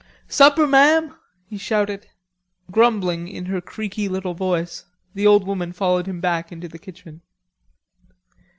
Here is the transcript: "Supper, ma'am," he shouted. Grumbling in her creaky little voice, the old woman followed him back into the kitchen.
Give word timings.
"Supper, 0.27 0.65
ma'am," 0.65 1.13
he 1.45 1.59
shouted. 1.59 2.07
Grumbling 2.71 3.27
in 3.27 3.45
her 3.45 3.61
creaky 3.61 4.09
little 4.09 4.33
voice, 4.33 4.85
the 5.13 5.27
old 5.27 5.45
woman 5.45 5.71
followed 5.73 6.07
him 6.07 6.19
back 6.19 6.51
into 6.51 6.67
the 6.67 6.79
kitchen. 6.79 7.21